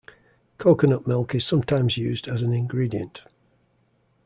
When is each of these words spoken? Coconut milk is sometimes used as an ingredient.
Coconut 0.57 1.05
milk 1.05 1.35
is 1.35 1.45
sometimes 1.45 1.95
used 1.95 2.27
as 2.27 2.41
an 2.41 2.53
ingredient. 2.53 3.21